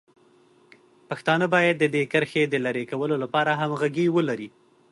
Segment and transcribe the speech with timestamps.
[1.09, 4.49] پښتانه باید د دې کرښې د لرې کولو لپاره همغږي ولري.